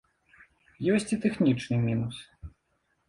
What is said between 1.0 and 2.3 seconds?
і тэхнічны мінус.